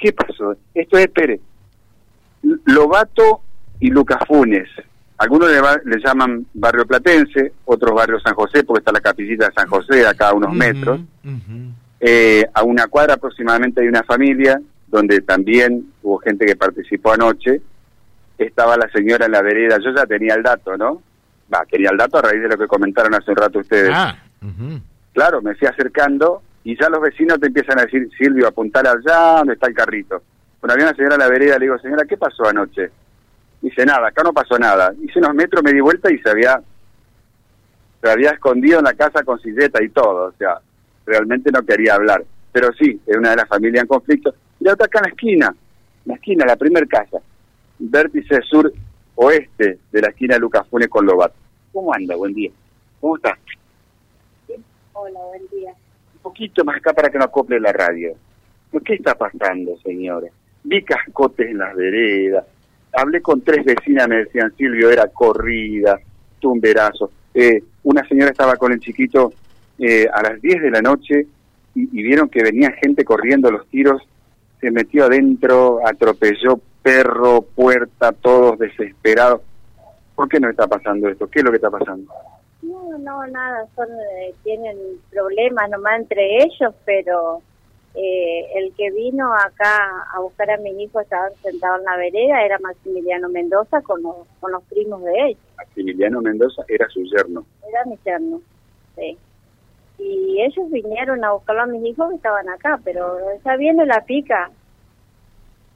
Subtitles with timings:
[0.00, 0.56] ¿Qué pasó?
[0.74, 1.40] Esto es Pérez.
[2.64, 3.42] Lobato
[3.78, 4.68] y Lucas Funes.
[5.18, 9.52] Algunos le, le, llaman barrio platense, otros barrio San José, porque está la capillita de
[9.52, 11.00] San José acá a unos metros.
[12.00, 17.60] Eh, a una cuadra aproximadamente hay una familia donde también hubo gente que participó anoche.
[18.38, 21.02] Estaba la señora en la vereda, yo ya tenía el dato, ¿no?
[21.52, 23.90] Va, quería el dato a raíz de lo que comentaron hace un rato ustedes.
[23.92, 24.16] Ah,
[25.12, 29.38] claro, me fui acercando y ya los vecinos te empiezan a decir, Silvio, apuntar allá,
[29.38, 30.22] donde está el carrito.
[30.60, 32.90] Bueno, había una señora en la vereda, le digo, señora, ¿qué pasó anoche?
[33.62, 34.92] Dice, nada, acá no pasó nada.
[35.02, 36.60] Hice unos metros, me di vuelta y se había,
[38.02, 40.28] se había escondido en la casa con silleta y todo.
[40.28, 40.58] O sea,
[41.06, 42.24] realmente no quería hablar.
[42.52, 44.34] Pero sí, es una de las familias en conflicto.
[44.58, 45.46] Y la otra acá en la esquina,
[46.04, 47.18] en la esquina, la primera casa.
[47.78, 48.70] Vértice sur
[49.14, 51.34] oeste de la esquina de Lucas Funes con Lobato.
[51.72, 52.16] ¿Cómo anda?
[52.16, 52.50] Buen día.
[53.00, 53.38] ¿Cómo está?
[54.92, 55.74] Hola, buen día.
[56.22, 58.14] Poquito más acá para que no acople la radio.
[58.84, 60.32] ¿Qué está pasando, señores?
[60.62, 62.44] Vi cascotes en las veredas.
[62.92, 65.98] Hablé con tres vecinas, me decían, Silvio, era corrida,
[66.38, 67.10] tumberazo.
[67.34, 69.32] Eh, una señora estaba con el chiquito
[69.78, 71.26] eh, a las 10 de la noche
[71.74, 74.02] y, vieron que venía gente corriendo los tiros,
[74.60, 79.42] se metió adentro, atropelló perro, puerta, todos desesperados.
[80.14, 81.28] ¿Por qué no está pasando esto?
[81.28, 82.12] ¿Qué es lo que está pasando?
[82.90, 83.88] No, no, nada, son,
[84.18, 84.76] eh, tienen
[85.10, 87.40] problemas nomás entre ellos, pero
[87.94, 92.42] eh, el que vino acá a buscar a mi hijo estaba sentado en la vereda
[92.44, 95.36] era Maximiliano Mendoza con los, con los primos de él.
[95.56, 97.46] Maximiliano Mendoza era su yerno.
[97.68, 98.42] Era mi yerno,
[98.96, 99.16] sí.
[99.98, 104.04] Y ellos vinieron a buscarlo a mis hijos que estaban acá, pero ya viene la
[104.04, 104.50] pica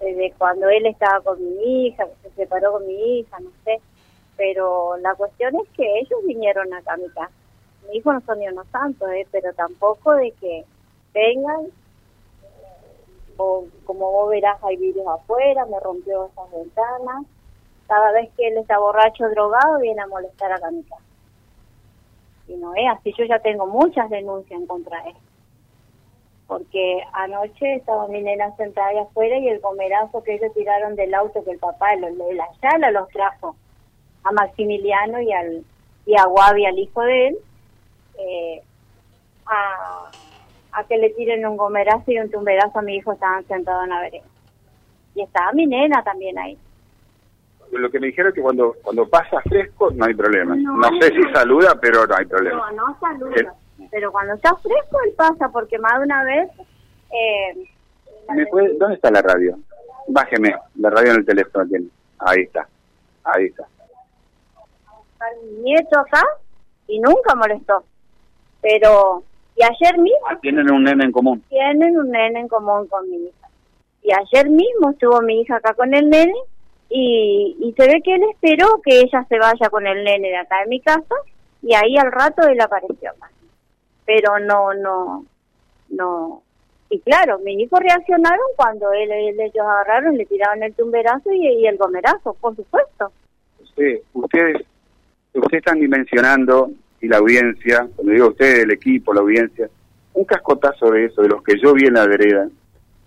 [0.00, 3.80] desde cuando él estaba con mi hija, que se separó con mi hija, no sé.
[4.36, 7.30] Pero la cuestión es que ellos vinieron acá a mi casa.
[7.88, 9.26] Mi hijo no son ni unos santos, ¿eh?
[9.30, 10.64] pero tampoco de que
[11.12, 11.70] vengan
[13.36, 17.26] o como vos verás hay vidrios afuera, me rompió esas ventanas.
[17.86, 20.84] Cada vez que él está borracho drogado viene a molestar a mi.
[22.46, 25.16] Y no es así, yo ya tengo muchas denuncias en contra de él.
[26.46, 31.14] Porque anoche estaba mi nena sentada ahí afuera y el gomerazo que ellos tiraron del
[31.14, 33.56] auto que el papá de la Yala los trajo
[34.24, 35.64] a Maximiliano y al
[36.06, 37.38] y a Guavi, al hijo de él,
[38.18, 38.62] eh,
[39.46, 40.10] a
[40.74, 43.90] a que le tiren un gomerazo y un tumberazo a mi hijo estaban sentados en
[43.90, 44.24] la vereda.
[45.14, 46.58] Y estaba mi nena también ahí.
[47.70, 50.54] Lo que me dijeron es que cuando cuando pasa fresco no hay problema.
[50.56, 52.70] No, sé si saluda, pero no hay problema.
[52.72, 53.54] No, no saluda.
[53.90, 56.50] Pero cuando está fresco él pasa, porque más de una vez...
[57.10, 57.68] Eh,
[58.78, 59.58] ¿Dónde está la radio?
[60.08, 61.86] Bájeme, la radio en el teléfono tiene.
[62.18, 62.66] Ahí está,
[63.24, 63.66] ahí está.
[65.42, 66.22] Mi nieto acá
[66.86, 67.84] y nunca molestó.
[68.60, 69.24] Pero
[69.56, 70.18] y ayer mismo...
[70.28, 71.42] Ah, tienen un nene en común.
[71.48, 73.48] Tienen un nene en común con mi hija.
[74.02, 76.34] Y ayer mismo estuvo mi hija acá con el nene
[76.90, 80.36] y, y se ve que él esperó que ella se vaya con el nene de
[80.36, 81.14] acá de mi casa
[81.62, 83.12] y ahí al rato él apareció
[84.04, 85.24] Pero no, no,
[85.88, 86.42] no.
[86.90, 91.66] Y claro, mis hijos reaccionaron cuando él, ellos agarraron, le tiraron el tumberazo y, y
[91.66, 93.10] el gomerazo, por supuesto.
[93.74, 94.66] Sí, ustedes,
[95.40, 99.68] ustedes están dimensionando y la audiencia, cuando digo ustedes, el equipo, la audiencia,
[100.14, 102.48] un cascotazo de eso, de los que yo vi en la vereda,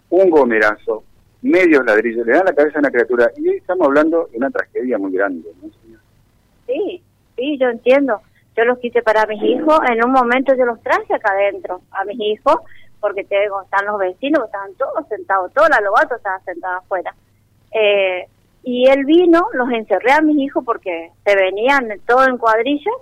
[0.09, 1.03] un gomerazo,
[1.41, 4.97] medios ladrillos, le dan la cabeza a una criatura, y estamos hablando de una tragedia
[4.97, 5.99] muy grande, ¿no, señor?
[6.65, 7.01] Sí,
[7.35, 8.21] sí, yo entiendo.
[8.55, 12.03] Yo los quise para mis hijos, en un momento yo los traje acá adentro, a
[12.05, 12.57] mis hijos,
[12.99, 17.13] porque están los vecinos, estaban todos sentados, todo la lobato estaba sentada afuera.
[17.71, 18.27] Eh,
[18.63, 22.95] y él vino, los encerré a mis hijos porque se venían todo en cuadrillas,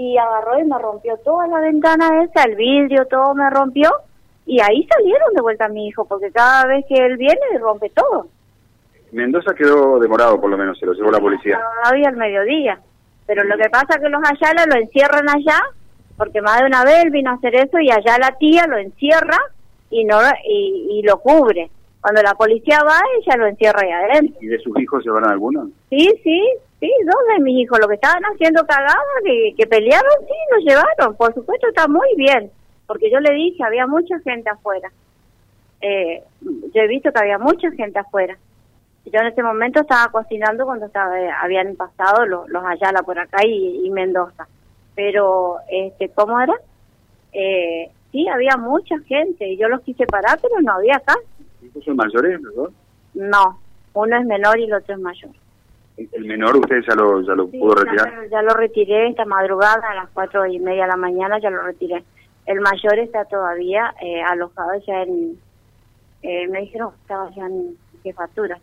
[0.00, 3.90] y agarró y me rompió toda la ventana esa, el vidrio, todo me rompió
[4.46, 7.90] y ahí salieron de vuelta a mi hijo porque cada vez que él viene rompe
[7.90, 8.26] todo.
[9.12, 11.60] Mendoza quedó demorado por lo menos, se lo llevó la policía.
[11.82, 12.80] Todavía al mediodía,
[13.26, 15.60] pero lo que pasa es que los Ayala lo encierran allá
[16.16, 18.78] porque más de una vez él vino a hacer eso y allá la tía lo
[18.78, 19.36] encierra
[19.90, 20.18] y no
[20.48, 21.70] y, y lo cubre.
[22.00, 24.38] Cuando la policía va, ella lo encierra ahí adentro.
[24.40, 25.70] ¿Y de sus hijos llevaron alguno?
[25.90, 26.42] Sí, sí,
[26.80, 30.64] Sí, dos de mis hijos, lo que estaban haciendo cagadas, que, que pelearon, sí, los
[30.64, 31.14] llevaron.
[31.14, 32.50] Por supuesto, está muy bien,
[32.86, 34.90] porque yo le dije, había mucha gente afuera.
[35.82, 38.38] Eh, yo he visto que había mucha gente afuera.
[39.04, 43.44] Yo en ese momento estaba cocinando cuando estaba, habían pasado los, los Ayala por acá
[43.44, 44.48] y, y Mendoza.
[44.94, 46.54] Pero, este, ¿cómo era?
[47.32, 51.14] Eh, sí, había mucha gente y yo los quise parar, pero no había acá.
[51.84, 52.68] Son mayores, ¿no?
[53.14, 53.60] No,
[53.94, 55.30] uno es menor y el otro es mayor.
[55.96, 58.28] ¿El menor usted ya lo, ya lo pudo retirar?
[58.30, 61.62] Ya, lo retiré esta madrugada, a las cuatro y media de la mañana ya lo
[61.62, 62.02] retiré.
[62.46, 65.38] El mayor está todavía eh, alojado ya en,
[66.22, 68.58] Eh, me dijeron que estaba ya en jefatura.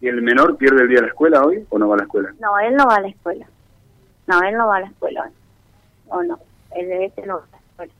[0.00, 2.04] ¿Y el menor pierde el día de la escuela hoy o no va a la
[2.04, 2.34] escuela?
[2.40, 3.46] No, él no va a la escuela.
[4.26, 5.30] No, él no va a la escuela hoy.
[6.08, 6.38] O no,
[6.74, 7.92] él de este no va a la escuela.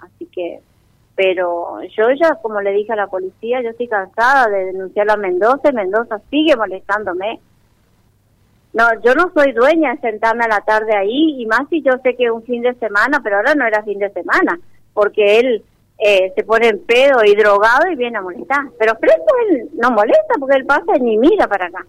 [0.00, 0.60] Así que,
[1.16, 5.16] pero yo ya, como le dije a la policía, yo estoy cansada de denunciar a
[5.16, 7.40] Mendoza Mendoza sigue molestándome.
[8.72, 11.92] No, yo no soy dueña de sentarme a la tarde ahí, y más si yo
[12.02, 14.58] sé que un fin de semana, pero ahora no era fin de semana,
[14.92, 15.64] porque él
[15.98, 18.64] eh, se pone en pedo y drogado y viene a molestar.
[18.78, 21.86] Pero Fresco él no molesta porque él pasa y ni mira para acá.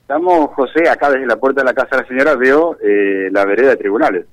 [0.00, 3.44] Estamos, José, acá desde la puerta de la casa de la señora veo eh, la
[3.44, 4.26] vereda de tribunales.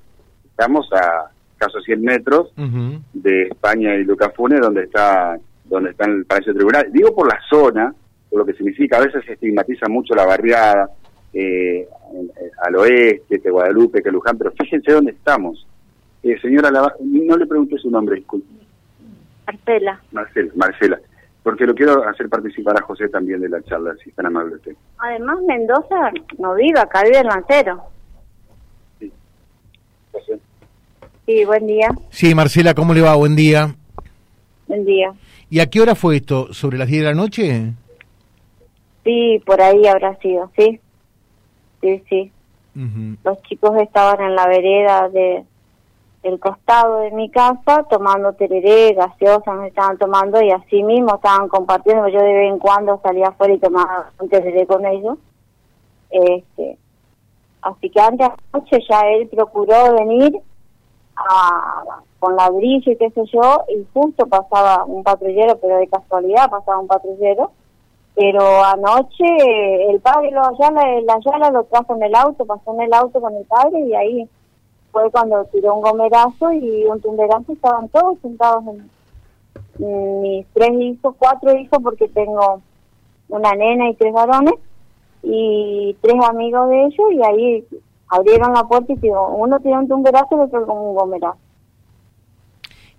[0.44, 1.30] Estamos a
[1.66, 2.52] casi 100 metros
[3.12, 6.92] de España y Lucas Funes, donde está donde está el Palacio Tribunal.
[6.92, 7.94] Digo por la zona,
[8.28, 10.90] por lo que significa, a veces se estigmatiza mucho la barriada,
[11.32, 11.88] eh,
[12.62, 15.66] al oeste, que Guadalupe, que Luján, pero fíjense dónde estamos.
[16.22, 18.46] Eh, señora, no le pregunté su nombre, disculpe.
[19.46, 20.00] Marcela.
[20.12, 21.00] Marcela, Marcela.
[21.42, 24.76] Porque lo quiero hacer participar a José también de la charla, si tan amable usted.
[24.98, 27.82] Además, Mendoza no vive acá, vive en Lancero.
[29.00, 29.12] Sí.
[30.12, 30.38] José.
[31.26, 31.88] Sí, buen día.
[32.10, 33.14] Sí, Marcela, ¿cómo le va?
[33.14, 33.74] Buen día.
[34.66, 35.12] Buen día.
[35.48, 36.52] ¿Y a qué hora fue esto?
[36.52, 37.72] ¿Sobre las 10 de la noche?
[39.04, 40.80] Sí, por ahí habrá sido, sí.
[41.80, 42.32] Sí, sí.
[43.22, 45.44] Los chicos estaban en la vereda de
[46.22, 51.48] el costado de mi casa tomando tereré, gaseosas me estaban tomando y así mismo estaban
[51.48, 55.18] compartiendo, yo de vez en cuando salía afuera y tomaba un tereré con ellos.
[56.10, 56.78] Este,
[57.60, 60.40] así que antes de la noche ya él procuró venir
[61.16, 66.50] a, con ladrillo y qué sé yo, y justo pasaba un patrullero, pero de casualidad
[66.50, 67.50] pasaba un patrullero,
[68.14, 69.24] pero anoche
[69.90, 73.20] el padre lo Ayala, el Ayala lo trajo en el auto, pasó en el auto
[73.20, 74.28] con el padre y ahí
[74.92, 78.90] fue cuando tiró un gomerazo y un tumberazo, estaban todos sentados en,
[79.78, 82.60] mis tres hijos, cuatro hijos porque tengo
[83.28, 84.54] una nena y tres varones
[85.22, 87.66] y tres amigos de ellos y ahí
[88.12, 91.38] abrieron la puerta y uno tiró un tumberazo y el otro con un gomerazo.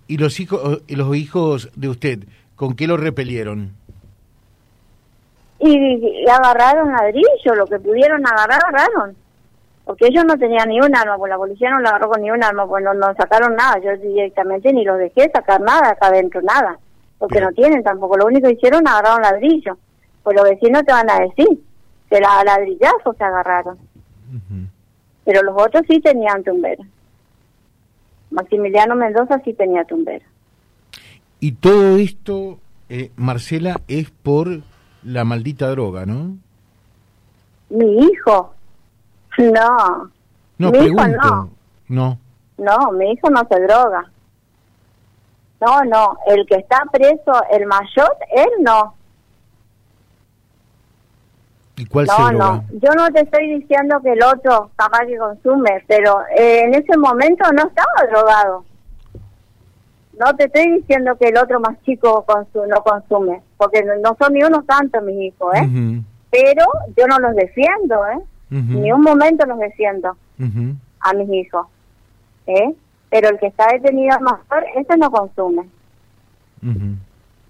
[0.06, 2.18] ¿Y los hijos, los hijos de usted,
[2.56, 3.72] con qué lo repelieron?
[5.60, 9.16] Y, agarraron ladrillo, lo que pudieron agarrar, agarraron.
[9.84, 12.30] Porque ellos no tenían ni un arma, pues la policía no la agarró con ni
[12.30, 13.78] un arma, pues no, no sacaron nada.
[13.78, 16.78] Yo directamente ni los dejé sacar nada acá adentro, nada.
[17.18, 18.16] Porque no tienen tampoco.
[18.16, 19.78] Lo único que hicieron, agarraron ladrillo.
[20.22, 21.46] Pues los vecinos te van a decir
[22.10, 23.78] que la ladrillazo se agarraron.
[25.24, 26.84] Pero los otros sí tenían tumbera.
[28.30, 30.24] Maximiliano Mendoza sí tenía tumbera.
[31.40, 34.48] Y todo esto, eh, Marcela, es por
[35.02, 36.36] la maldita droga, ¿no?
[37.70, 38.54] Mi hijo.
[39.38, 40.10] No.
[40.58, 41.50] No, mi hijo no.
[41.88, 42.18] No.
[42.56, 44.10] No, mi hijo no se droga.
[45.60, 46.16] No, no.
[46.26, 48.94] El que está preso, el mayor, él no.
[51.76, 52.64] ¿Y cuál no, se no.
[52.72, 56.96] Yo no te estoy diciendo que el otro capaz que consume, pero eh, en ese
[56.96, 58.64] momento no estaba drogado.
[60.18, 62.24] No te estoy diciendo que el otro más chico
[62.68, 65.68] no consume, porque no son ni unos tantos mis hijos, ¿eh?
[66.30, 66.64] Pero
[66.96, 68.20] yo no los defiendo, ¿eh?
[68.50, 70.16] Ni un momento los defiendo
[71.00, 71.66] a mis hijos,
[72.46, 72.72] ¿eh?
[73.10, 75.68] Pero el que está detenido mayor, ese no consume.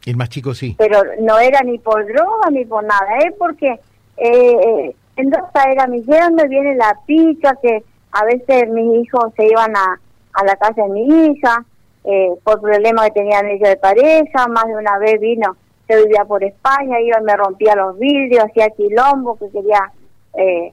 [0.07, 0.75] El más chico sí.
[0.79, 3.35] Pero no era ni por droga ni por nada, ¿eh?
[3.39, 3.79] Porque
[4.17, 9.77] eh, entonces era mi donde viene la pica, que a veces mis hijos se iban
[9.77, 10.01] a,
[10.35, 11.65] a la casa de mi hija,
[12.05, 15.57] eh, por problemas que tenían ellos de pareja, más de una vez vino,
[15.87, 19.93] se vivía por España, iba y me rompía los vidrios, hacía quilombo, que quería
[20.35, 20.73] eh,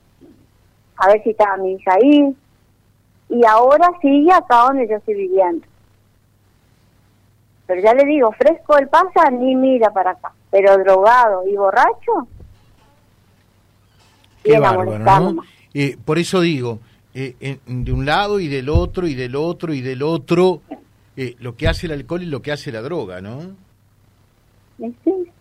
[0.97, 2.35] a ver si estaba mi hija ahí.
[3.29, 5.65] Y ahora sigue acá donde yo estoy viviendo.
[7.65, 10.33] Pero ya le digo, fresco el pasa, ni mira para acá.
[10.49, 12.27] Pero drogado y borracho,
[14.43, 15.43] Qué bárbaro,
[15.73, 16.79] eh, por eso digo,
[17.13, 20.61] de un lado y del otro y del otro y del otro,
[21.17, 23.55] eh, lo que hace el alcohol y lo que hace la droga, ¿no?
[24.77, 25.31] Sí.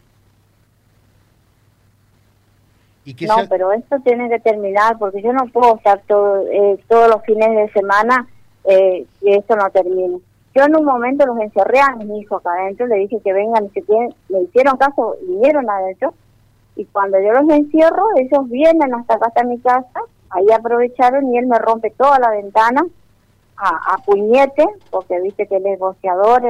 [3.04, 7.08] ¿Y no, pero esto tiene que terminar porque yo no puedo estar todo, eh, todos
[7.08, 8.28] los fines de semana
[8.64, 10.18] eh, que esto no termine.
[10.54, 13.66] Yo en un momento los encerré a mis hijos acá adentro, le dije que vengan
[13.66, 16.12] y que tienen, me hicieron caso, vinieron adentro
[16.80, 21.36] y cuando yo los encierro, ellos vienen hasta acá, hasta mi casa, ahí aprovecharon y
[21.36, 22.86] él me rompe toda la ventana
[23.58, 26.40] a, puñete, porque viste que él es boceador,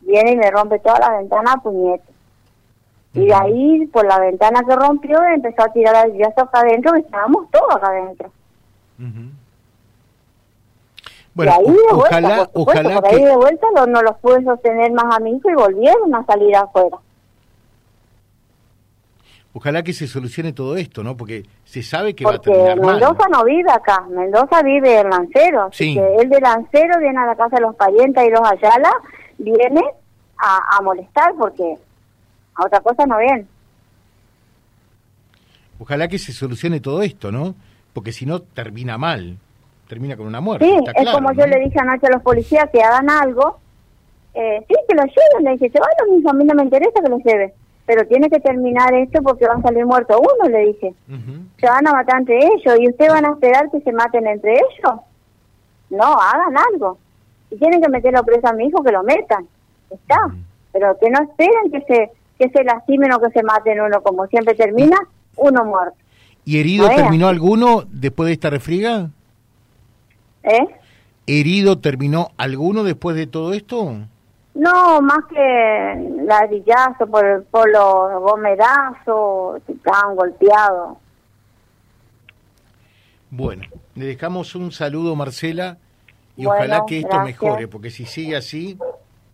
[0.00, 2.10] viene y me rompe toda la ventana a puñete.
[3.12, 7.00] Y de ahí, por la ventana que rompió, empezó a tirar las acá adentro, y
[7.00, 8.30] estábamos todos acá adentro.
[11.34, 15.14] Bueno, y ahí de vuelta, ojalá, ahí de vuelta no, no los pude sostener más
[15.14, 16.96] a mi hijo y volvieron a salir afuera.
[19.58, 21.16] Ojalá que se solucione todo esto, ¿no?
[21.16, 25.68] Porque se sabe que va a terminar Mendoza no vive acá, Mendoza vive en Lancero.
[25.72, 25.94] Sí.
[25.94, 28.92] que él de Lancero viene a la casa de los parientes y los Ayala,
[29.36, 29.82] viene
[30.38, 31.74] a, a molestar porque
[32.54, 33.46] a otra cosa no viene.
[35.80, 37.56] Ojalá que se solucione todo esto, ¿no?
[37.92, 39.38] Porque si no, termina mal.
[39.88, 40.66] Termina con una muerte.
[40.66, 43.58] Sí, es como yo le dije anoche a los policías que hagan algo.
[44.34, 45.44] Eh, sí, que lo lleven.
[45.46, 47.54] Le dije, se va lo mismo, a mí no me interesa que lo lleve.
[47.88, 50.94] Pero tiene que terminar esto porque va a salir muerto uno, le dije.
[51.58, 52.78] Se van a matar entre ellos.
[52.78, 55.00] ¿Y ustedes van a esperar que se maten entre ellos?
[55.88, 56.98] No, hagan algo.
[57.48, 59.48] Si tienen que meterlo preso a mi hijo, que lo metan.
[59.88, 60.20] Está.
[60.70, 64.26] Pero que no esperen que se que se lastimen o que se maten uno, como
[64.26, 64.96] siempre termina,
[65.36, 65.96] uno muerto.
[66.44, 69.10] ¿Y herido terminó alguno después de esta refriega?
[70.42, 70.68] ¿Eh?
[71.26, 73.96] ¿Herido terminó alguno después de todo esto?
[74.58, 80.98] No, más que ladrillazo por, por los gomedazos, estaban golpeados.
[83.30, 83.62] Bueno,
[83.94, 85.78] le dejamos un saludo, Marcela,
[86.36, 88.76] y ojalá que esto mejore, porque si sigue así,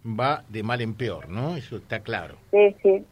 [0.05, 1.57] va de mal en peor, ¿no?
[1.57, 2.35] Eso está claro.
[2.51, 3.03] Sí, sí.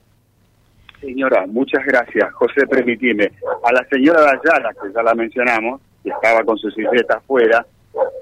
[1.00, 2.30] Señora, muchas gracias.
[2.34, 3.32] José, permitime.
[3.64, 7.64] A la señora Dayala, que ya la mencionamos, que estaba con su silleta afuera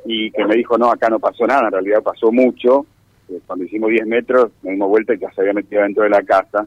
[0.04, 2.86] y que me dijo, no, acá no pasó nada, en realidad pasó mucho.
[3.30, 6.10] Eh, cuando hicimos 10 metros, me dimos vuelta y ya se había metido dentro de
[6.10, 6.66] la casa.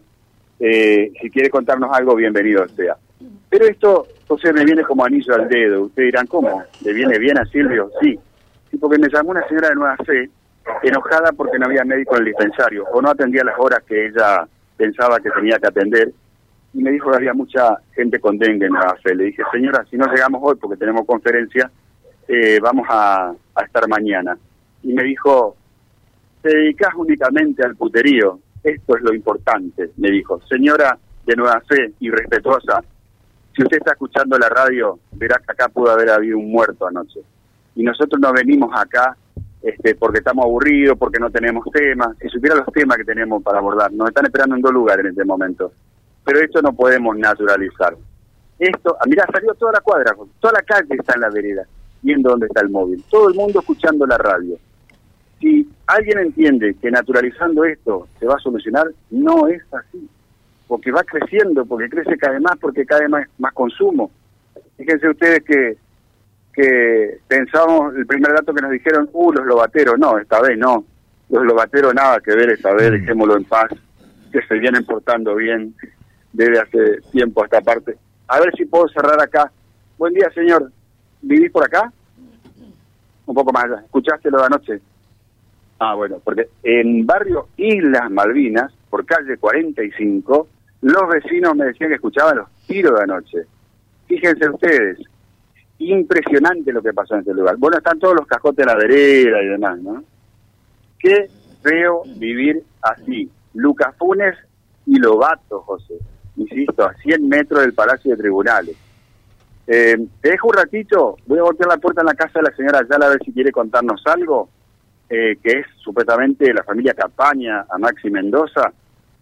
[0.60, 2.96] Eh, si quiere contarnos algo, bienvenido sea.
[3.50, 5.84] Pero esto, José, me viene como anillo al dedo.
[5.84, 6.63] Ustedes dirán, ¿cómo?
[6.84, 7.91] ¿Le viene bien a Silvio?
[8.01, 8.17] Sí.
[8.72, 10.29] Sí, porque me llamó una señora de Nueva Fe,
[10.82, 14.48] enojada porque no había médico en el dispensario, o no atendía las horas que ella
[14.77, 16.12] pensaba que tenía que atender
[16.74, 19.15] y me dijo que había mucha gente con dengue en la fe.
[19.15, 21.70] Le dije, señora, si no llegamos hoy porque tenemos conferencia,
[22.27, 24.38] eh, vamos a, estar mañana.
[24.82, 25.55] Y me dijo,
[26.43, 30.41] te dedicas únicamente al puterío, esto es lo importante, me dijo.
[30.47, 32.83] Señora de Nueva Fe y respetuosa,
[33.55, 37.21] si usted está escuchando la radio, verá que acá pudo haber habido un muerto anoche.
[37.75, 39.15] Y nosotros no venimos acá
[39.62, 42.09] este, porque estamos aburridos, porque no tenemos temas.
[42.19, 45.12] Si supiera los temas que tenemos para abordar, nos están esperando en dos lugares en
[45.12, 45.71] este momento.
[46.25, 47.95] Pero esto no podemos naturalizar.
[48.59, 51.63] Esto, ah, mira, salió toda la cuadra, toda la calle está en la vereda,
[52.01, 53.01] viendo dónde está el móvil.
[53.09, 54.57] Todo el mundo escuchando la radio.
[55.88, 60.10] Alguien entiende que naturalizando esto se va a solucionar, no es así.
[60.68, 64.10] Porque va creciendo, porque crece cada vez más, porque cada vez más, más consumo.
[64.78, 65.78] Fíjense ustedes que
[66.54, 70.86] que pensamos, el primer dato que nos dijeron, uh, los lobateros, no, esta vez no,
[71.30, 72.94] los lobateros nada que ver esta vez, mm.
[72.94, 73.72] dejémoslo en paz,
[74.32, 75.74] que se vienen portando bien
[76.32, 77.98] desde hace tiempo esta parte.
[78.28, 79.52] A ver si puedo cerrar acá.
[79.98, 80.72] Buen día, señor.
[81.22, 81.92] ¿Vivís por acá?
[83.25, 83.82] Un poco más allá.
[83.86, 84.82] ¿Escuchaste lo de anoche?
[85.86, 90.48] Ah, bueno, porque en barrio Islas Malvinas, por calle 45,
[90.80, 93.40] los vecinos me decían que escuchaban los tiros de anoche.
[94.08, 95.00] Fíjense ustedes,
[95.80, 97.58] impresionante lo que pasó en ese lugar.
[97.58, 100.02] Bueno, están todos los cajotes de la vereda y demás, ¿no?
[100.98, 101.30] Qué
[101.62, 103.30] feo vivir así.
[103.54, 104.38] Lucas Funes
[104.86, 105.96] y Lobato, José.
[106.38, 108.78] Insisto, a 100 metros del Palacio de Tribunales.
[109.68, 112.56] Eh, te dejo un ratito, voy a voltear la puerta en la casa de la
[112.56, 114.48] señora Ayala a ver si quiere contarnos algo,
[115.10, 118.72] eh, que es supuestamente la familia Campaña a Maxi Mendoza,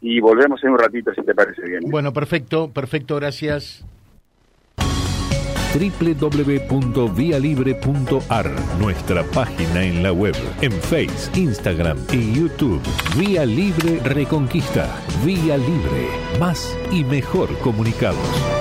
[0.01, 1.83] y volvemos en un ratito si te parece bien.
[1.83, 1.87] ¿eh?
[1.89, 3.85] Bueno, perfecto, perfecto, gracias
[5.73, 12.81] www.vialibre.ar, nuestra página en la web, en Face, Instagram y YouTube.
[13.17, 14.93] Vía Libre Reconquista.
[15.25, 16.09] Vía Libre.
[16.39, 18.60] Más y mejor comunicados.